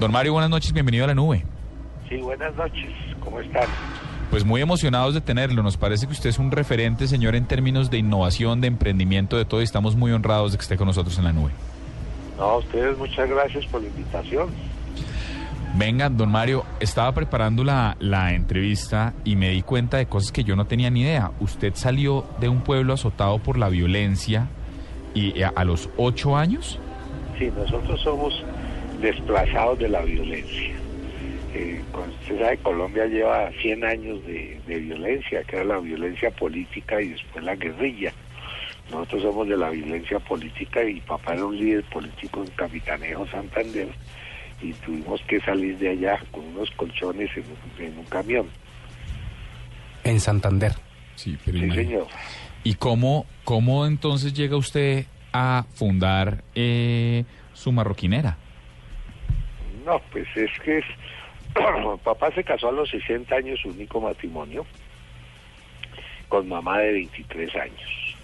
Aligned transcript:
Don 0.00 0.12
Mario, 0.12 0.32
buenas 0.32 0.50
noches, 0.50 0.72
bienvenido 0.72 1.04
a 1.04 1.08
la 1.08 1.14
nube. 1.14 1.44
Sí, 2.08 2.18
buenas 2.18 2.54
noches, 2.54 2.88
¿cómo 3.18 3.40
están? 3.40 3.66
Pues 4.30 4.44
muy 4.44 4.60
emocionados 4.60 5.12
de 5.12 5.20
tenerlo. 5.20 5.62
Nos 5.64 5.76
parece 5.76 6.06
que 6.06 6.12
usted 6.12 6.30
es 6.30 6.38
un 6.38 6.52
referente, 6.52 7.08
señor, 7.08 7.34
en 7.34 7.46
términos 7.46 7.90
de 7.90 7.98
innovación, 7.98 8.60
de 8.60 8.68
emprendimiento, 8.68 9.36
de 9.36 9.44
todo, 9.44 9.60
y 9.60 9.64
estamos 9.64 9.96
muy 9.96 10.12
honrados 10.12 10.52
de 10.52 10.58
que 10.58 10.62
esté 10.62 10.76
con 10.76 10.86
nosotros 10.86 11.18
en 11.18 11.24
la 11.24 11.32
nube. 11.32 11.50
No, 12.36 12.44
a 12.44 12.56
ustedes 12.58 12.96
muchas 12.96 13.28
gracias 13.28 13.66
por 13.66 13.82
la 13.82 13.88
invitación. 13.88 14.50
Venga, 15.74 16.08
don 16.08 16.30
Mario, 16.30 16.64
estaba 16.78 17.12
preparando 17.12 17.64
la, 17.64 17.96
la 17.98 18.34
entrevista 18.34 19.14
y 19.24 19.34
me 19.34 19.50
di 19.50 19.62
cuenta 19.62 19.96
de 19.96 20.06
cosas 20.06 20.30
que 20.30 20.44
yo 20.44 20.54
no 20.54 20.66
tenía 20.66 20.90
ni 20.90 21.00
idea. 21.00 21.32
Usted 21.40 21.74
salió 21.74 22.24
de 22.38 22.48
un 22.48 22.60
pueblo 22.60 22.92
azotado 22.92 23.38
por 23.40 23.58
la 23.58 23.68
violencia 23.68 24.46
y 25.12 25.42
a, 25.42 25.48
a 25.48 25.64
los 25.64 25.90
ocho 25.96 26.36
años. 26.36 26.78
Sí, 27.36 27.50
nosotros 27.56 28.00
somos 28.00 28.32
desplazados 29.00 29.78
de 29.78 29.88
la 29.88 30.02
violencia. 30.02 30.74
Eh, 31.54 31.80
usted 32.20 32.38
sabe, 32.40 32.58
Colombia 32.58 33.06
lleva 33.06 33.50
100 33.62 33.84
años 33.84 34.24
de, 34.26 34.60
de 34.66 34.78
violencia, 34.78 35.42
que 35.44 35.56
era 35.56 35.64
la 35.64 35.78
violencia 35.78 36.30
política 36.30 37.00
y 37.00 37.08
después 37.10 37.44
la 37.44 37.56
guerrilla. 37.56 38.12
Nosotros 38.90 39.22
somos 39.22 39.48
de 39.48 39.56
la 39.56 39.70
violencia 39.70 40.18
política 40.18 40.82
y 40.84 41.00
papá 41.00 41.34
era 41.34 41.44
un 41.44 41.56
líder 41.56 41.84
político 41.84 42.42
en 42.42 42.50
Capitanejo 42.52 43.26
Santander 43.28 43.88
y 44.62 44.72
tuvimos 44.72 45.20
que 45.28 45.40
salir 45.40 45.76
de 45.78 45.90
allá 45.90 46.20
con 46.30 46.44
unos 46.44 46.70
colchones 46.72 47.30
en, 47.36 47.44
un- 47.44 47.84
en 47.92 47.98
un 47.98 48.04
camión. 48.06 48.46
En 50.04 50.20
Santander. 50.20 50.72
Sí, 51.16 51.36
pero 51.44 51.58
Sí, 51.58 51.70
señor. 51.70 52.06
¿Y 52.64 52.74
cómo, 52.74 53.26
cómo 53.44 53.86
entonces 53.86 54.32
llega 54.32 54.56
usted 54.56 55.06
a 55.32 55.64
fundar 55.74 56.42
eh, 56.54 57.24
su 57.52 57.72
marroquinera? 57.72 58.36
No, 59.88 59.98
pues 60.12 60.26
es 60.36 60.50
que 60.60 60.78
es... 60.78 60.84
papá 62.04 62.30
se 62.32 62.44
casó 62.44 62.68
a 62.68 62.72
los 62.72 62.90
60 62.90 63.34
años, 63.34 63.58
su 63.60 63.70
único 63.70 64.00
matrimonio, 64.02 64.66
con 66.28 66.46
mamá 66.46 66.78
de 66.80 66.92
23 66.92 67.56
años. 67.56 68.16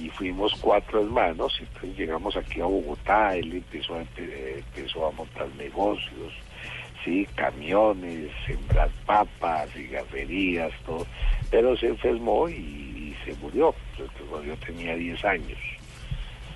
Y 0.00 0.08
fuimos 0.10 0.54
cuatro 0.60 1.02
hermanos, 1.02 1.56
entonces 1.60 1.96
llegamos 1.98 2.36
aquí 2.36 2.60
a 2.60 2.64
Bogotá, 2.66 3.36
él 3.36 3.52
empezó 3.52 3.96
a, 3.96 4.02
empe- 4.02 4.58
empezó 4.58 5.06
a 5.08 5.10
montar 5.12 5.48
negocios, 5.58 6.32
sí, 7.04 7.26
camiones, 7.34 8.30
sembrar 8.46 8.88
papas, 9.04 9.68
cigarrerías, 9.72 10.72
todo, 10.86 11.06
pero 11.50 11.76
se 11.76 11.88
enfermó 11.88 12.48
y, 12.48 12.54
y 12.54 13.16
se 13.24 13.34
murió, 13.40 13.74
entonces 13.92 14.16
cuando 14.30 14.46
yo 14.46 14.56
tenía 14.58 14.94
10 14.94 15.24
años. 15.24 15.58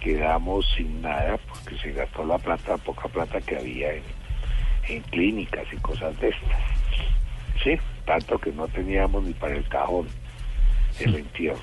Quedamos 0.00 0.64
sin 0.76 1.02
nada 1.02 1.36
porque 1.48 1.76
se 1.78 1.92
gastó 1.92 2.24
la 2.24 2.38
plata, 2.38 2.76
poca 2.78 3.08
plata 3.08 3.40
que 3.40 3.56
había 3.56 3.92
en, 3.94 4.02
en 4.88 5.02
clínicas 5.02 5.66
y 5.72 5.76
cosas 5.76 6.18
de 6.20 6.28
estas. 6.28 6.60
Sí, 7.62 7.78
tanto 8.04 8.38
que 8.38 8.52
no 8.52 8.68
teníamos 8.68 9.24
ni 9.24 9.32
para 9.34 9.56
el 9.56 9.66
cajón 9.68 10.08
el 11.00 11.14
entierro. 11.16 11.58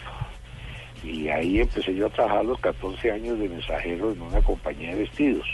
Y 1.03 1.27
ahí 1.29 1.59
empecé 1.59 1.93
yo 1.93 2.07
a 2.07 2.09
trabajar 2.09 2.45
los 2.45 2.59
14 2.59 3.11
años 3.11 3.39
de 3.39 3.49
mensajero 3.49 4.11
en 4.11 4.21
una 4.21 4.41
compañía 4.41 4.91
de 4.91 5.01
vestidos. 5.01 5.47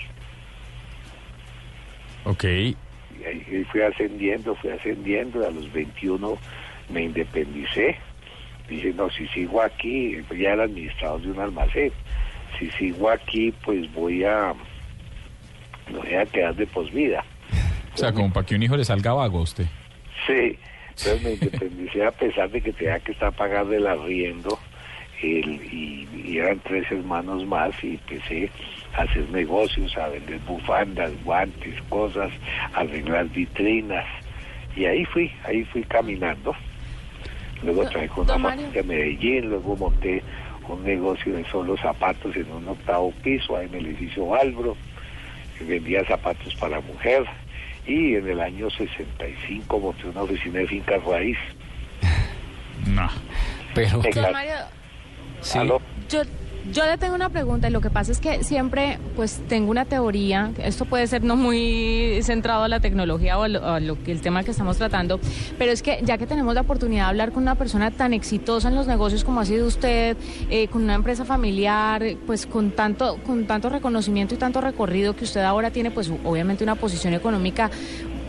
Ok, 2.24 2.44
Y 2.44 3.24
ahí 3.26 3.66
fui 3.72 3.82
ascendiendo, 3.82 4.56
fui 4.56 4.70
ascendiendo, 4.70 5.46
a 5.46 5.52
los 5.52 5.72
21 5.74 6.38
me 6.90 7.04
independicé. 7.04 7.98
Dije, 8.70 8.94
no, 8.94 9.10
si 9.10 9.28
sigo 9.28 9.62
aquí, 9.62 10.18
ya 10.38 10.54
era 10.54 10.64
administrador 10.64 11.22
de 11.22 11.32
un 11.32 11.40
almacén, 11.40 11.92
si 12.58 12.70
sigo 12.72 13.10
aquí, 13.10 13.54
pues 13.66 13.92
voy 13.94 14.24
a, 14.24 14.54
me 15.92 15.98
voy 15.98 16.14
a 16.14 16.26
quedar 16.26 16.56
de 16.56 16.68
posvida. 16.68 17.26
O 17.94 17.98
sea, 17.98 18.14
como 18.14 18.32
para 18.32 18.46
que 18.46 18.56
un 18.56 18.64
hijo 18.64 18.78
le 18.78 18.86
salga 18.86 19.14
vago 19.14 19.40
a 19.40 19.42
usted. 19.42 19.66
Sí, 20.26 20.58
entonces 20.90 21.24
me 21.24 21.32
independicé 21.34 22.06
a 22.06 22.12
pesar 22.12 22.50
de 22.50 22.62
que 22.62 22.74
tenía 22.74 23.00
que 23.00 23.12
estar 23.12 23.32
pagando 23.34 23.74
el 23.74 23.88
arriendo 23.88 24.58
el, 25.22 25.62
y, 25.72 26.08
y 26.26 26.38
eran 26.38 26.60
tres 26.60 26.90
hermanos 26.92 27.46
más 27.46 27.72
y 27.84 27.92
empecé 27.92 28.50
a 28.96 29.04
hacer 29.04 29.30
negocios, 29.30 29.96
a 29.98 30.10
vender 30.10 30.40
bufandas, 30.40 31.12
guantes, 31.24 31.82
cosas, 31.90 32.32
a 32.74 32.80
arreglar 32.80 33.28
vitrinas. 33.30 34.06
Y 34.76 34.86
ahí 34.86 35.06
fui, 35.06 35.32
ahí 35.46 35.64
fui 35.66 35.84
caminando. 35.84 36.56
Luego 37.64 37.88
traje 37.90 38.10
una 38.16 38.40
fábrica 38.40 38.72
de 38.72 38.84
Medellín, 38.84 39.50
luego 39.50 39.76
monté 39.76 40.24
un 40.68 40.84
negocio 40.84 41.36
de 41.36 41.46
solo 41.46 41.78
zapatos 41.78 42.36
en 42.36 42.52
un 42.52 42.68
octavo 42.68 43.12
piso, 43.24 43.58
ahí 43.58 43.68
en 43.68 43.76
el 43.76 43.86
edificio 43.88 44.28
Valbro, 44.28 44.76
vendía 45.68 46.04
zapatos 46.06 46.56
para 46.56 46.80
mujer 46.82 47.24
y 47.86 48.16
en 48.16 48.28
el 48.28 48.40
año 48.40 48.70
65 48.70 49.80
monté 49.80 50.08
una 50.08 50.22
oficina 50.24 50.60
de 50.60 50.68
fincas 50.68 51.04
raíz. 51.04 51.38
No. 52.88 53.08
Pero, 53.76 54.02
Mario, 54.32 54.56
sí, 55.42 55.60
¿Aló? 55.60 55.80
yo, 56.10 56.24
yo 56.70 56.86
le 56.86 56.98
tengo 56.98 57.16
una 57.16 57.30
pregunta 57.30 57.68
y 57.68 57.72
lo 57.72 57.82
que 57.82 57.90
pasa 57.90 58.12
es 58.12 58.20
que 58.20 58.44
siempre 58.44 59.00
pues 59.16 59.42
tengo 59.48 59.72
una 59.72 59.86
teoría, 59.86 60.52
esto 60.64 60.86
puede 60.86 61.08
ser 61.08 61.24
no 61.24 61.36
muy 61.36 62.20
centrado 62.22 62.64
a 62.64 62.68
la 62.68 62.80
tecnología 62.80 63.38
o 63.38 63.44
a 63.44 63.80
lo, 63.80 64.04
que 64.04 64.12
el 64.12 64.22
tema 64.22 64.44
que 64.44 64.52
estamos 64.52 64.78
tratando, 64.78 65.20
pero 65.58 65.72
es 65.72 65.82
que 65.82 66.00
ya 66.04 66.18
que 66.18 66.28
tenemos 66.28 66.54
la 66.54 66.62
oportunidad 66.62 67.06
de 67.06 67.10
hablar 67.10 67.32
con 67.32 67.44
una 67.44 67.56
persona 67.56 67.92
tan 67.92 68.14
exitosa 68.14 68.70
en 68.70 68.76
los 68.76 68.88
negocios 68.88 69.24
como 69.24 69.40
ha 69.40 69.46
sido 69.46 69.66
usted, 69.66 70.16
eh, 70.50 70.68
con 70.68 70.84
una 70.84 70.94
empresa 70.94 71.26
familiar, 71.26 72.04
pues 72.28 72.46
con 72.46 72.72
tanto, 72.72 73.18
con 73.26 73.48
tanto 73.48 73.70
reconocimiento 73.70 74.36
y 74.36 74.38
tanto 74.38 74.62
recorrido 74.62 75.16
que 75.16 75.24
usted 75.24 75.42
ahora 75.42 75.72
tiene, 75.72 75.92
pues 75.92 76.12
obviamente 76.24 76.64
una 76.64 76.76
posición 76.76 77.14
económica 77.14 77.72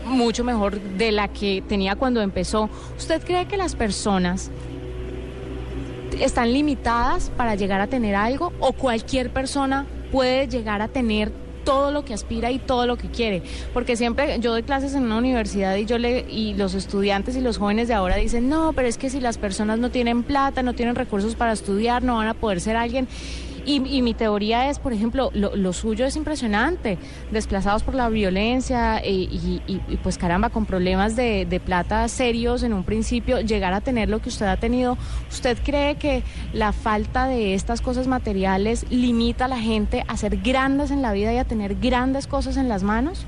mucho 0.05 0.43
mejor 0.43 0.79
de 0.79 1.11
la 1.11 1.27
que 1.27 1.63
tenía 1.67 1.95
cuando 1.95 2.21
empezó. 2.21 2.69
¿Usted 2.97 3.23
cree 3.23 3.45
que 3.47 3.57
las 3.57 3.75
personas 3.75 4.51
están 6.23 6.53
limitadas 6.53 7.31
para 7.35 7.55
llegar 7.55 7.81
a 7.81 7.87
tener 7.87 8.15
algo 8.15 8.53
o 8.59 8.71
cualquier 8.71 9.31
persona 9.31 9.85
puede 10.11 10.47
llegar 10.47 10.81
a 10.81 10.87
tener 10.87 11.31
todo 11.65 11.91
lo 11.91 12.03
que 12.05 12.13
aspira 12.13 12.51
y 12.51 12.59
todo 12.59 12.87
lo 12.87 12.97
que 12.97 13.09
quiere, 13.09 13.41
porque 13.73 13.95
siempre 13.95 14.37
yo 14.39 14.51
doy 14.51 14.63
clases 14.63 14.95
en 14.95 15.03
una 15.03 15.17
universidad 15.17 15.75
y 15.75 15.85
yo 15.85 15.97
le 15.97 16.25
y 16.29 16.53
los 16.55 16.73
estudiantes 16.73 17.35
y 17.35 17.41
los 17.41 17.57
jóvenes 17.57 17.87
de 17.87 17.93
ahora 17.93 18.17
dicen, 18.17 18.49
"No, 18.49 18.73
pero 18.73 18.87
es 18.87 18.97
que 18.97 19.09
si 19.09 19.19
las 19.19 19.37
personas 19.37 19.79
no 19.79 19.89
tienen 19.89 20.23
plata, 20.23 20.61
no 20.61 20.73
tienen 20.73 20.95
recursos 20.95 21.35
para 21.35 21.53
estudiar, 21.53 22.03
no 22.03 22.17
van 22.17 22.27
a 22.27 22.33
poder 22.33 22.59
ser 22.59 22.75
alguien." 22.75 23.07
Y, 23.65 23.75
y 23.97 24.01
mi 24.01 24.13
teoría 24.13 24.69
es, 24.69 24.79
por 24.79 24.93
ejemplo, 24.93 25.29
lo, 25.33 25.55
lo 25.55 25.73
suyo 25.73 26.05
es 26.05 26.15
impresionante, 26.15 26.97
desplazados 27.31 27.83
por 27.83 27.95
la 27.95 28.09
violencia 28.09 28.99
eh, 28.99 29.09
y, 29.09 29.61
pues 30.03 30.17
caramba, 30.17 30.49
con 30.49 30.65
problemas 30.65 31.15
de, 31.15 31.45
de 31.45 31.59
plata 31.59 32.07
serios 32.07 32.63
en 32.63 32.73
un 32.73 32.83
principio, 32.83 33.39
llegar 33.41 33.73
a 33.73 33.81
tener 33.81 34.09
lo 34.09 34.19
que 34.19 34.29
usted 34.29 34.45
ha 34.47 34.57
tenido. 34.57 34.97
¿Usted 35.29 35.57
cree 35.63 35.95
que 35.95 36.23
la 36.53 36.73
falta 36.73 37.27
de 37.27 37.53
estas 37.53 37.81
cosas 37.81 38.07
materiales 38.07 38.85
limita 38.89 39.45
a 39.45 39.47
la 39.47 39.59
gente 39.59 40.03
a 40.07 40.17
ser 40.17 40.37
grandes 40.37 40.91
en 40.91 41.01
la 41.01 41.13
vida 41.13 41.33
y 41.33 41.37
a 41.37 41.45
tener 41.45 41.75
grandes 41.75 42.27
cosas 42.27 42.57
en 42.57 42.69
las 42.69 42.83
manos? 42.83 43.25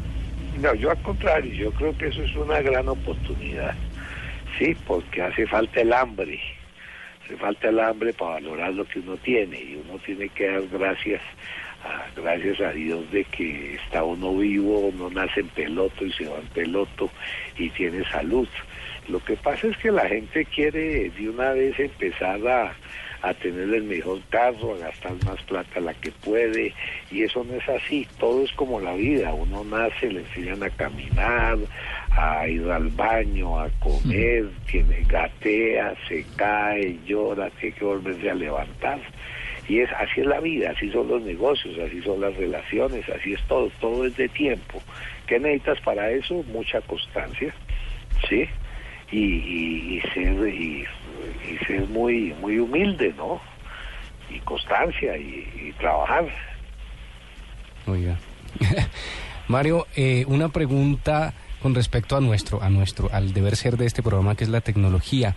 No, 0.62 0.74
yo 0.74 0.92
al 0.92 1.02
contrario, 1.02 1.54
yo 1.54 1.72
creo 1.72 1.98
que 1.98 2.08
eso 2.08 2.22
es 2.24 2.36
una 2.36 2.62
gran 2.62 2.88
oportunidad. 2.88 3.76
Sí, 4.58 4.76
porque 4.88 5.22
hace 5.22 5.46
falta 5.48 5.82
el 5.82 5.92
hambre. 5.92 6.40
Hace 7.24 7.36
falta 7.38 7.70
el 7.70 7.80
hambre 7.80 8.14
para 8.14 8.36
valorar 8.36 8.74
lo 8.74 8.86
que 8.86 9.00
uno 9.00 9.18
tiene 9.18 9.58
y 9.58 9.76
uno 9.96 10.04
tiene 10.06 10.30
que 10.30 10.48
dar 10.48 10.68
gracias 10.68 11.22
a, 11.84 12.20
gracias 12.20 12.60
a 12.60 12.72
Dios 12.72 13.10
de 13.12 13.24
que 13.26 13.76
está 13.76 14.04
uno 14.04 14.36
vivo, 14.38 14.80
uno 14.80 15.10
nace 15.10 15.42
en 15.42 15.48
peloto 15.50 16.06
y 16.06 16.12
se 16.12 16.26
va 16.28 16.40
en 16.40 16.48
peloto 16.48 17.10
y 17.58 17.70
tiene 17.70 18.04
salud. 18.10 18.48
Lo 19.08 19.20
que 19.24 19.36
pasa 19.38 19.68
es 19.68 19.78
que 19.78 19.92
la 19.92 20.08
gente 20.08 20.46
quiere 20.46 21.10
de 21.12 21.30
una 21.30 21.52
vez 21.52 21.80
empezar 21.80 22.46
a, 22.48 22.74
a 23.22 23.34
tener 23.36 23.74
el 23.74 23.84
mejor 23.84 24.20
carro, 24.30 24.74
a 24.74 24.78
gastar 24.80 25.14
más 25.26 25.42
plata 25.44 25.80
la 25.80 25.94
que 25.94 26.12
puede, 26.12 26.74
y 27.12 27.24
eso 27.24 27.44
no 27.44 27.54
es 27.54 27.70
así, 27.70 28.08
todo 28.20 28.44
es 28.44 28.52
como 28.54 28.80
la 28.80 28.96
vida, 28.96 29.34
uno 29.34 29.64
nace, 29.64 30.12
le 30.12 30.22
enseñan 30.22 30.64
a 30.64 30.70
caminar, 30.72 31.58
a 32.12 32.48
ir 32.48 32.70
al 32.70 32.90
baño, 32.90 33.60
a 33.60 33.70
comer, 33.80 34.50
tiene 34.70 35.06
gatea, 35.08 35.94
se 36.08 36.26
cae, 36.36 36.98
llora, 37.06 37.50
tiene 37.52 37.76
que 37.76 37.86
volverse 37.86 38.30
a 38.30 38.34
levantar. 38.34 39.00
Y 39.68 39.80
es 39.80 39.90
así 39.94 40.22
es 40.22 40.28
la 40.28 40.40
vida, 40.40 40.72
así 40.72 40.92
son 40.92 41.08
los 41.08 41.22
negocios, 41.24 41.78
así 41.80 42.02
son 42.02 42.22
las 42.22 42.36
relaciones, 42.36 43.08
así 43.10 43.34
es 43.34 43.42
todo, 43.48 43.72
todo 43.80 44.06
es 44.06 44.16
de 44.16 44.30
tiempo. 44.30 44.82
¿Qué 45.28 45.40
necesitas 45.40 45.80
para 45.82 46.12
eso? 46.12 46.44
Mucha 46.48 46.82
constancia, 46.82 47.54
¿sí? 48.30 48.48
Y, 49.12 49.98
y, 49.98 50.02
ser 50.14 50.48
y, 50.48 50.86
y 51.50 51.66
ser 51.66 51.88
muy 51.88 52.34
muy 52.42 52.60
humilde, 52.60 53.14
¿no? 53.18 53.42
Y 54.30 54.40
constancia 54.40 55.18
y, 55.18 55.48
y 55.56 55.74
trabajar. 55.80 56.28
Oiga. 57.88 58.18
Mario, 59.48 59.88
eh, 59.96 60.26
una 60.28 60.50
pregunta 60.50 61.34
con 61.66 61.74
respecto 61.74 62.16
a 62.16 62.22
nuestro, 62.22 62.62
a 62.62 62.70
nuestro, 62.70 63.10
al 63.12 63.34
deber 63.34 63.56
ser 63.56 63.76
de 63.76 63.88
este 63.88 64.04
programa 64.04 64.36
que 64.36 64.44
es 64.44 64.52
la 64.52 64.62
tecnología. 64.62 65.36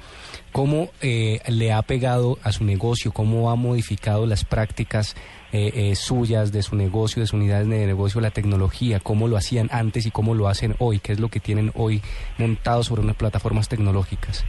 ¿Cómo 0.53 0.91
eh, 1.01 1.41
le 1.49 1.73
ha 1.73 1.81
pegado 1.81 2.39
a 2.43 2.53
su 2.53 2.65
negocio? 2.65 3.13
¿Cómo 3.13 3.51
ha 3.51 3.57
modificado 3.57 4.27
las 4.27 4.45
prácticas 4.45 5.17
eh, 5.53 5.73
eh, 5.75 5.97
suyas, 5.97 6.53
de 6.53 6.63
su 6.63 6.77
negocio, 6.77 7.23
de 7.23 7.27
su 7.27 7.37
unidad 7.37 7.61
de 7.65 7.87
negocio, 7.87 8.21
la 8.21 8.31
tecnología? 8.31 9.01
¿Cómo 9.01 9.27
lo 9.27 9.39
hacían 9.39 9.71
antes 9.73 10.05
y 10.05 10.11
cómo 10.11 10.35
lo 10.35 10.49
hacen 10.49 10.77
hoy? 10.81 10.99
¿Qué 10.99 11.13
es 11.13 11.19
lo 11.19 11.31
que 11.31 11.41
tienen 11.41 11.73
hoy 11.75 12.03
montado 12.37 12.83
sobre 12.83 13.01
unas 13.01 13.17
plataformas 13.17 13.71
tecnológicas? 13.71 14.45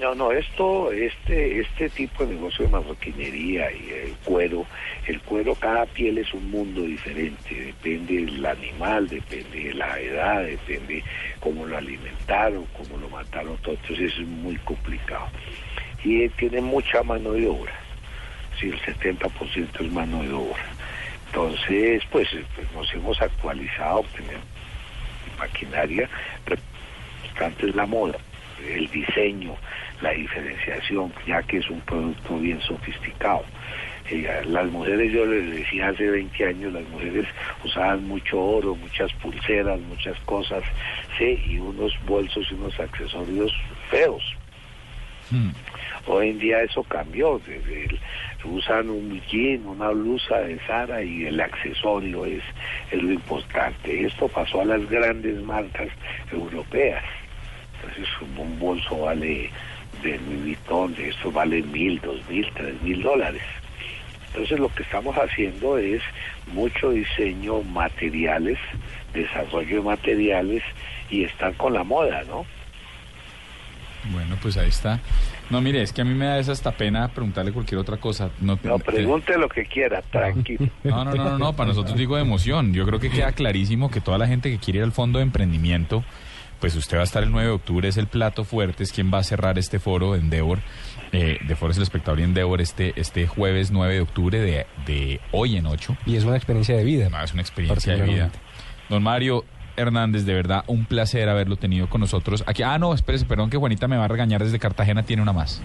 No, 0.00 0.12
no, 0.14 0.32
esto, 0.32 0.90
este, 0.90 1.60
este 1.60 1.88
tipo 1.88 2.26
de 2.26 2.34
negocio 2.34 2.64
de 2.64 2.72
marroquinería 2.72 3.70
y 3.70 3.90
el 3.90 4.16
cuero, 4.24 4.66
el 5.06 5.20
cuero, 5.20 5.54
cada 5.54 5.86
piel 5.86 6.18
es 6.18 6.34
un 6.34 6.50
mundo 6.50 6.82
diferente, 6.82 7.54
depende 7.54 8.24
del 8.24 8.44
animal, 8.44 9.08
depende 9.08 9.64
de 9.64 9.74
la 9.74 10.00
edad, 10.00 10.42
depende 10.42 11.04
cómo 11.38 11.64
lo 11.64 11.76
alimentaron, 11.76 12.66
cómo 12.76 12.98
lo 12.98 13.08
mataron, 13.08 13.56
todo, 13.58 13.76
entonces 13.76 14.12
es 14.18 14.26
muy 14.26 14.56
complicado. 14.56 15.28
Y 16.02 16.28
tiene 16.30 16.60
mucha 16.60 17.04
mano 17.04 17.32
de 17.32 17.46
obra, 17.46 17.72
si 18.58 18.70
el 18.70 18.80
70% 18.80 19.80
es 19.80 19.92
mano 19.92 20.22
de 20.24 20.32
obra. 20.32 20.64
Entonces, 21.26 22.02
pues, 22.10 22.28
pues 22.56 22.72
nos 22.72 22.92
hemos 22.92 23.20
actualizado, 23.22 24.04
tenemos 24.16 24.44
maquinaria, 25.38 26.08
pero 26.44 26.60
antes 27.40 27.74
la 27.74 27.86
moda, 27.86 28.18
el 28.68 28.90
diseño, 28.90 29.56
la 30.00 30.10
diferenciación, 30.10 31.12
ya 31.26 31.42
que 31.42 31.58
es 31.58 31.68
un 31.70 31.80
producto 31.82 32.38
bien 32.38 32.60
sofisticado. 32.60 33.44
Eh, 34.10 34.42
las 34.46 34.66
mujeres, 34.70 35.12
yo 35.12 35.24
les 35.24 35.50
decía 35.50 35.88
hace 35.88 36.08
20 36.10 36.44
años, 36.46 36.72
las 36.72 36.86
mujeres 36.88 37.26
usaban 37.64 38.06
mucho 38.06 38.38
oro, 38.38 38.74
muchas 38.74 39.12
pulseras, 39.14 39.80
muchas 39.80 40.18
cosas, 40.26 40.62
sí, 41.18 41.42
y 41.48 41.58
unos 41.58 41.92
bolsos 42.06 42.46
y 42.50 42.54
unos 42.54 42.78
accesorios 42.78 43.52
feos. 43.90 44.22
Hmm. 45.30 45.50
Hoy 46.06 46.28
en 46.28 46.38
día 46.38 46.60
eso 46.60 46.82
cambió, 46.84 47.40
desde 47.46 47.86
el- 47.86 47.98
usan 48.44 48.90
un 48.90 49.22
jean, 49.22 49.64
una 49.66 49.88
blusa 49.88 50.38
de 50.40 50.58
Sara 50.66 51.02
y 51.02 51.24
el 51.24 51.40
accesorio 51.40 52.26
es, 52.26 52.42
es 52.90 53.02
lo 53.02 53.10
importante. 53.10 54.04
Esto 54.04 54.28
pasó 54.28 54.60
a 54.60 54.64
las 54.66 54.86
grandes 54.90 55.40
marcas 55.40 55.88
europeas. 56.30 57.02
Entonces 57.88 58.08
un 58.36 58.58
bolso 58.58 58.98
vale 58.98 59.50
de 60.02 60.18
Louis 60.18 60.42
Vuitton, 60.42 60.94
de 60.94 61.08
esto 61.08 61.30
vale 61.30 61.62
mil, 61.62 62.00
dos 62.00 62.20
mil, 62.28 62.46
tres 62.54 62.80
mil 62.82 63.02
dólares. 63.02 63.42
Entonces 64.28 64.58
lo 64.58 64.68
que 64.74 64.82
estamos 64.82 65.14
haciendo 65.16 65.78
es 65.78 66.02
mucho 66.52 66.90
diseño, 66.90 67.62
materiales, 67.62 68.58
desarrollo 69.12 69.76
de 69.76 69.82
materiales 69.82 70.62
y 71.10 71.24
estar 71.24 71.54
con 71.54 71.72
la 71.72 71.84
moda, 71.84 72.24
¿no? 72.24 72.44
Bueno, 74.12 74.36
pues 74.42 74.56
ahí 74.56 74.68
está. 74.68 75.00
No, 75.50 75.60
mire, 75.60 75.82
es 75.82 75.92
que 75.92 76.02
a 76.02 76.04
mí 76.04 76.14
me 76.14 76.26
da 76.26 76.38
esa 76.38 76.52
hasta 76.52 76.72
pena 76.72 77.08
preguntarle 77.08 77.52
cualquier 77.52 77.78
otra 77.78 77.96
cosa. 77.96 78.30
No, 78.40 78.58
No, 78.62 78.78
pregunte 78.78 79.38
lo 79.38 79.48
que 79.48 79.64
quiera, 79.66 80.02
tranquilo. 80.02 80.68
No, 80.84 81.04
no, 81.04 81.14
no, 81.14 81.24
no, 81.24 81.38
no, 81.38 81.52
para 81.54 81.68
nosotros 81.68 81.96
digo 81.96 82.16
de 82.16 82.22
emoción. 82.22 82.72
Yo 82.74 82.84
creo 82.86 82.98
que 82.98 83.10
queda 83.10 83.32
clarísimo 83.32 83.90
que 83.90 84.00
toda 84.00 84.18
la 84.18 84.26
gente 84.26 84.50
que 84.50 84.58
quiere 84.58 84.78
ir 84.80 84.84
al 84.84 84.92
fondo 84.92 85.18
de 85.18 85.24
emprendimiento, 85.24 86.04
pues 86.64 86.76
usted 86.76 86.96
va 86.96 87.02
a 87.02 87.04
estar 87.04 87.22
el 87.22 87.30
9 87.30 87.46
de 87.46 87.52
octubre, 87.52 87.86
es 87.86 87.98
el 87.98 88.06
plato 88.06 88.42
fuerte, 88.42 88.84
es 88.84 88.90
quien 88.90 89.12
va 89.12 89.18
a 89.18 89.22
cerrar 89.22 89.58
este 89.58 89.78
foro 89.78 90.14
de 90.14 90.20
Endeavor, 90.20 90.60
eh, 91.12 91.36
de 91.46 91.56
Foros 91.56 91.76
el 91.76 91.82
Espectador 91.82 92.20
y 92.20 92.22
Endeavor 92.22 92.62
este, 92.62 92.98
este 92.98 93.26
jueves 93.26 93.70
9 93.70 93.92
de 93.92 94.00
octubre 94.00 94.40
de, 94.40 94.66
de 94.86 95.20
hoy 95.30 95.58
en 95.58 95.66
8. 95.66 95.94
Y 96.06 96.16
es 96.16 96.24
una 96.24 96.36
experiencia 96.36 96.74
de 96.74 96.82
vida. 96.82 97.10
No, 97.10 97.22
es 97.22 97.34
una 97.34 97.42
experiencia 97.42 97.94
de 97.94 98.02
vida. 98.04 98.30
Don 98.88 99.02
Mario 99.02 99.44
Hernández, 99.76 100.24
de 100.24 100.32
verdad, 100.32 100.64
un 100.66 100.86
placer 100.86 101.28
haberlo 101.28 101.56
tenido 101.56 101.90
con 101.90 102.00
nosotros. 102.00 102.42
Aquí, 102.46 102.62
ah, 102.62 102.78
no, 102.78 102.94
espérese, 102.94 103.26
perdón 103.26 103.50
que 103.50 103.58
Juanita 103.58 103.86
me 103.86 103.98
va 103.98 104.06
a 104.06 104.08
regañar 104.08 104.42
desde 104.42 104.58
Cartagena, 104.58 105.02
tiene 105.02 105.20
una 105.20 105.34
más. 105.34 105.60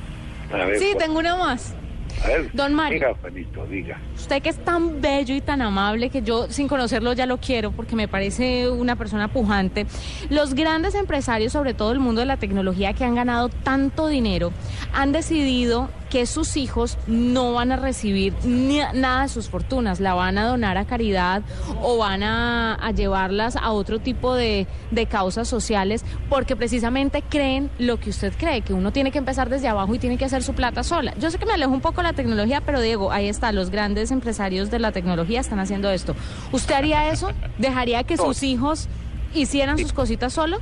Ver, 0.52 0.80
Sí, 0.80 0.96
tengo 1.00 1.20
una 1.20 1.38
más. 1.38 1.76
A 2.24 2.28
ver, 2.28 2.52
Don 2.54 2.74
Mario. 2.74 3.00
Diga, 3.00 3.14
Juanito, 3.22 3.66
diga. 3.68 4.00
Usted 4.16 4.42
que 4.42 4.50
es 4.50 4.58
tan 4.58 5.02
bello 5.02 5.36
y 5.36 5.42
tan 5.42 5.62
amable 5.62 6.10
que 6.10 6.22
yo 6.22 6.48
sin 6.50 6.68
conocerlo 6.68 7.14
ya 7.14 7.26
lo 7.26 7.38
quiero 7.38 7.72
porque 7.72 7.96
me 7.96 8.08
parece 8.08 8.70
una 8.70 8.96
persona 8.96 9.28
pujante. 9.28 9.86
Los 10.30 10.54
grandes 10.54 10.96
empresarios, 10.96 11.54
sobre 11.54 11.74
todo 11.74 11.92
el 11.92 12.00
mundo 12.00 12.22
de 12.22 12.26
la 12.26 12.38
tecnología 12.38 12.94
que 12.94 13.06
han 13.06 13.16
ganado 13.16 13.50
tanto 13.50 14.08
dinero, 14.08 14.52
han 14.94 15.12
decidido 15.12 15.90
que 16.10 16.26
sus 16.26 16.58
hijos 16.58 16.98
no 17.08 17.54
van 17.54 17.72
a 17.72 17.76
recibir 17.76 18.34
ni- 18.44 18.82
nada 18.94 19.24
de 19.24 19.30
sus 19.30 19.48
fortunas, 19.50 20.00
la 20.00 20.14
van 20.16 20.38
a 20.38 20.46
donar 20.48 20.78
a 20.78 20.86
caridad 20.86 21.44
o 21.82 21.98
van 21.98 22.24
a, 22.24 22.74
a 22.76 22.92
llevarlas 22.92 23.56
a 23.56 23.72
otro 23.72 24.00
tipo 24.00 24.34
de, 24.34 24.66
de 24.92 25.06
causas 25.06 25.48
sociales 25.48 26.04
porque 26.30 26.56
precisamente 26.56 27.22
creen 27.22 27.70
lo 27.78 28.00
que 28.00 28.10
usted 28.10 28.34
cree, 28.38 28.62
que 28.62 28.74
uno 28.74 28.92
tiene 28.92 29.12
que 29.12 29.20
empezar 29.20 29.50
desde 29.50 29.68
abajo 29.68 29.94
y 29.94 30.00
tiene 30.00 30.18
que 30.18 30.26
hacer 30.26 30.42
su 30.44 30.54
plata 30.54 30.84
sola. 30.84 31.14
Yo 31.20 31.30
sé 31.32 31.38
que 31.38 31.46
me 31.46 31.54
alejo 31.54 31.72
un 31.72 31.82
poco 31.82 31.98
de 31.98 32.04
la 32.04 32.14
tecnología, 32.14 32.62
pero 32.62 32.82
Diego, 32.82 33.12
ahí 33.12 33.28
está, 33.28 33.52
los 33.52 33.70
grandes 33.70 34.12
empresarios 34.12 34.72
de 34.72 34.80
la 34.80 34.92
tecnología 34.92 35.40
están 35.40 35.60
haciendo 35.60 35.90
esto. 35.92 36.16
¿Usted 36.52 36.74
haría 36.74 37.10
eso? 37.12 37.30
¿Dejaría 37.58 38.04
que 38.04 38.18
sus 38.18 38.44
hijos 38.44 38.88
hicieran 39.36 39.78
sus 39.78 39.94
cositas 39.94 40.34
solos? 40.34 40.62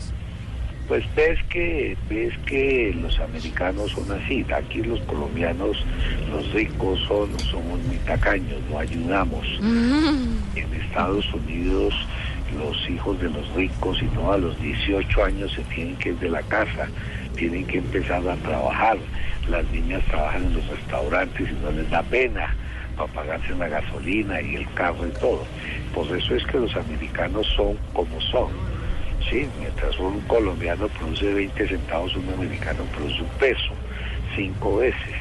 Pues 0.88 1.04
ves 1.16 1.38
que 1.50 1.98
ves 2.10 2.34
que 2.46 2.96
los 3.02 3.20
americanos 3.20 3.92
son 3.92 4.10
así, 4.12 4.46
aquí 4.56 4.82
los 4.82 5.02
colombianos, 5.02 5.78
los 6.32 6.52
ricos 6.54 7.00
son, 7.08 7.38
somos 7.52 7.80
muy 7.84 7.98
tacaños, 7.98 8.62
no 8.70 8.80
ayudamos. 8.80 9.46
En 10.56 10.74
Estados 10.74 11.26
Unidos 11.34 11.94
los 12.56 12.90
hijos 12.90 13.20
de 13.20 13.30
los 13.30 13.54
ricos 13.54 14.02
y 14.02 14.06
no 14.16 14.32
a 14.32 14.38
los 14.38 14.60
18 14.62 15.24
años 15.24 15.52
se 15.54 15.62
tienen 15.64 15.96
que 15.98 16.10
ir 16.10 16.20
de 16.20 16.30
la 16.30 16.42
casa, 16.44 16.88
tienen 17.36 17.66
que 17.66 17.80
empezar 17.80 18.28
a 18.28 18.36
trabajar. 18.38 18.98
Las 19.50 19.66
niñas 19.72 20.04
trabajan 20.06 20.46
en 20.46 20.54
los 20.54 20.68
restaurantes 20.68 21.50
y 21.50 21.64
no 21.64 21.72
les 21.72 21.90
da 21.90 22.04
pena 22.04 22.54
para 22.96 23.12
pagarse 23.14 23.54
la 23.56 23.68
gasolina 23.68 24.42
y 24.42 24.56
el 24.56 24.74
carro 24.74 25.08
y 25.08 25.12
todo. 25.20 25.46
Por 25.94 26.06
eso 26.18 26.36
es 26.36 26.46
que 26.46 26.60
los 26.60 26.76
americanos 26.76 27.48
son 27.56 27.78
como 27.94 28.20
son. 28.22 28.67
Sí, 29.30 29.46
mientras 29.60 30.00
un 30.00 30.22
colombiano 30.22 30.88
produce 30.88 31.34
20 31.34 31.68
centavos, 31.68 32.16
un 32.16 32.30
americano 32.30 32.86
produce 32.86 33.22
un 33.22 33.30
peso, 33.40 33.74
cinco 34.36 34.78
veces. 34.78 35.16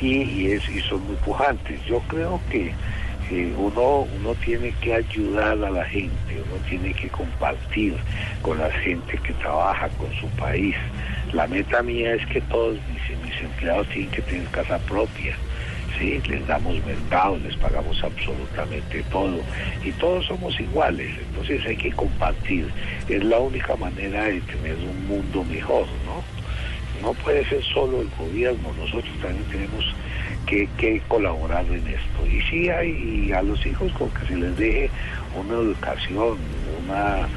Y, 0.00 0.22
y 0.22 0.52
es, 0.52 0.68
y 0.68 0.80
son 0.80 1.06
muy 1.06 1.16
pujantes. 1.16 1.82
Yo 1.86 2.00
creo 2.08 2.38
que 2.50 2.74
eh, 3.30 3.54
uno, 3.56 4.06
uno 4.18 4.34
tiene 4.44 4.72
que 4.82 4.94
ayudar 4.94 5.52
a 5.64 5.70
la 5.70 5.84
gente, 5.86 6.42
uno 6.46 6.62
tiene 6.68 6.92
que 6.92 7.08
compartir 7.08 7.96
con 8.42 8.58
la 8.58 8.70
gente 8.70 9.16
que 9.18 9.32
trabaja 9.34 9.88
con 9.90 10.12
su 10.14 10.28
país. 10.36 10.76
La 11.32 11.46
meta 11.46 11.82
mía 11.82 12.14
es 12.14 12.26
que 12.26 12.42
todos 12.42 12.76
mis, 12.92 13.18
mis 13.24 13.40
empleados 13.40 13.88
tienen 13.88 14.10
que 14.10 14.22
tener 14.22 14.46
casa 14.48 14.78
propia. 14.80 15.36
Sí, 15.98 16.20
les 16.28 16.46
damos 16.46 16.74
mercado, 16.84 17.38
les 17.38 17.56
pagamos 17.56 18.02
absolutamente 18.02 19.02
todo. 19.10 19.40
Y 19.82 19.92
todos 19.92 20.26
somos 20.26 20.58
iguales, 20.60 21.10
entonces 21.28 21.64
hay 21.66 21.76
que 21.76 21.90
compartir, 21.92 22.68
es 23.08 23.24
la 23.24 23.38
única 23.38 23.76
manera 23.76 24.24
de 24.24 24.40
tener 24.42 24.76
un 24.76 25.06
mundo 25.06 25.44
mejor, 25.44 25.86
¿no? 26.04 26.22
No 27.02 27.14
puede 27.14 27.44
ser 27.46 27.62
solo 27.62 28.02
el 28.02 28.08
gobierno, 28.18 28.72
nosotros 28.78 29.12
también 29.22 29.44
tenemos 29.44 29.84
que, 30.46 30.68
que 30.78 31.00
colaborar 31.08 31.64
en 31.66 31.86
esto. 31.86 32.26
Y 32.26 32.40
sí 32.42 32.68
hay 32.68 33.26
y 33.28 33.32
a 33.32 33.42
los 33.42 33.64
hijos 33.64 33.92
con 33.92 34.10
que 34.10 34.26
se 34.26 34.36
les 34.36 34.56
deje 34.56 34.90
una 35.34 35.54
educación, 35.54 36.38
una, 36.84 37.28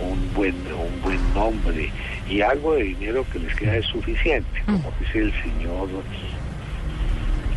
un, 0.00 0.34
buen, 0.34 0.54
un 0.54 1.02
buen 1.02 1.34
nombre. 1.34 1.90
Y 2.28 2.40
algo 2.40 2.74
de 2.74 2.84
dinero 2.84 3.24
que 3.32 3.38
les 3.38 3.54
queda 3.56 3.76
es 3.76 3.86
suficiente, 3.86 4.62
como 4.66 4.92
dice 5.00 5.20
el 5.20 5.32
señor 5.42 5.88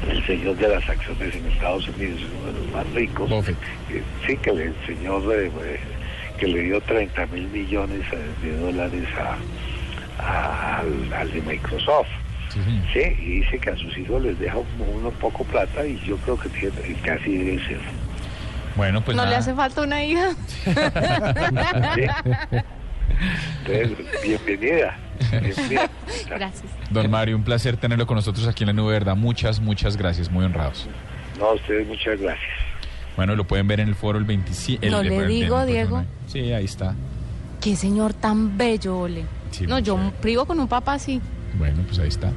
el 0.08 0.26
señor 0.26 0.56
de 0.58 0.68
las 0.70 0.88
acciones 0.90 1.36
en 1.36 1.46
Estados 1.52 1.88
Unidos 1.90 2.20
es 2.22 2.28
uno 2.42 2.52
de 2.54 2.60
los 2.66 2.72
más 2.72 2.94
ricos. 2.94 3.30
Buffett. 3.30 3.58
Eh, 3.92 4.04
sí, 4.26 4.38
que 4.38 4.50
el 4.52 4.74
señor 4.86 5.24
eh, 5.34 5.52
que 6.40 6.48
le 6.48 6.62
dio 6.64 6.80
30 6.82 7.26
mil 7.28 7.48
millones 7.50 8.02
de 8.42 8.58
dólares 8.58 9.06
a, 9.18 10.24
a- 10.24 10.78
al, 10.80 11.14
al 11.14 11.32
de 11.32 11.42
Microsoft. 11.42 12.08
Sí, 12.94 13.00
y 13.00 13.40
dice 13.42 13.60
que 13.60 13.70
a 13.70 13.76
sus 13.78 13.96
hijos 13.98 14.24
les 14.24 14.40
deja 14.40 14.58
un, 14.58 14.66
uno 14.96 15.12
poco 15.12 15.44
plata 15.44 15.86
y 15.86 16.00
yo 16.06 16.18
creo 16.18 16.40
que, 16.40 16.50
tiene, 16.50 16.72
así 17.12 17.38
debe 17.38 17.64
ser. 17.68 17.80
Bueno, 18.76 19.02
pues 19.02 19.16
¿No 19.16 19.26
le 19.26 19.36
hace 19.36 19.54
falta 19.54 19.82
una 19.84 20.04
hija? 20.04 20.30
¿sí? 21.96 22.02
Entonces, 23.66 23.98
bienvenida. 24.24 24.98
bienvenida. 25.32 25.90
Gracias. 26.30 26.64
Don 26.90 27.10
Mario, 27.10 27.36
un 27.36 27.44
placer 27.44 27.78
tenerlo 27.78 28.08
con 28.08 28.16
nosotros 28.16 28.48
aquí 28.48 28.64
en 28.64 28.68
la 28.68 28.74
nube, 28.74 28.94
¿verdad? 28.94 29.16
Muchas, 29.16 29.60
muchas 29.60 29.98
gracias, 29.98 30.32
muy 30.32 30.46
honrados. 30.46 30.88
No, 31.38 31.46
a 31.46 31.54
ustedes 31.54 31.88
muchas 31.88 32.20
gracias. 32.20 32.50
Bueno, 33.16 33.36
lo 33.36 33.46
pueden 33.46 33.68
ver 33.68 33.80
en 33.80 33.90
el 33.90 33.96
foro 33.96 34.18
el 34.18 34.26
25. 34.26 34.86
No 34.88 35.04
le 35.04 35.28
digo, 35.28 35.66
Diego. 35.66 36.04
Sí, 36.28 36.52
ahí 36.54 36.66
está. 36.66 36.96
Qué 37.62 37.76
señor 37.76 38.14
tan 38.14 38.58
bello, 38.58 38.98
Ole. 38.98 39.26
Sí, 39.52 39.68
no, 39.68 39.80
yo 39.80 39.98
privo 40.22 40.46
con 40.46 40.60
un 40.60 40.68
papá 40.68 40.94
así. 40.94 41.22
Bueno, 41.58 41.84
pues 41.86 42.00
ahí 42.00 42.08
está. 42.08 42.32